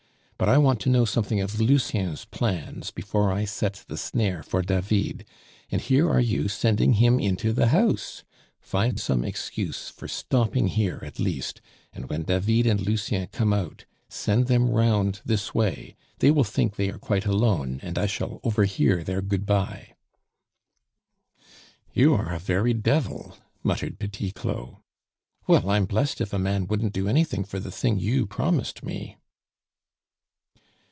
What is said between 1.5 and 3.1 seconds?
Lucien's plans